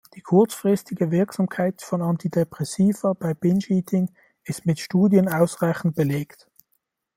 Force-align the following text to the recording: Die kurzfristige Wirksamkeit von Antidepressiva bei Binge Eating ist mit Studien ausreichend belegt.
Die 0.15 0.21
kurzfristige 0.21 1.11
Wirksamkeit 1.11 1.83
von 1.83 2.01
Antidepressiva 2.01 3.13
bei 3.13 3.35
Binge 3.35 3.67
Eating 3.67 4.09
ist 4.43 4.65
mit 4.65 4.79
Studien 4.79 5.29
ausreichend 5.29 5.93
belegt. 5.93 6.49